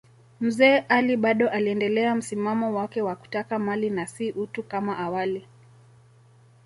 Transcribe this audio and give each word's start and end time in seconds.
Mzee 0.39 0.77
Ali 0.87 1.17
bado 1.17 1.49
aliendelea 1.49 2.15
msimamo 2.15 2.75
wake 2.75 3.01
wa 3.01 3.15
kutaka 3.15 3.59
mali 3.59 3.89
na 3.89 4.07
si 4.07 4.31
utu 4.31 4.63
kama 4.63 4.97
awali. 4.97 5.47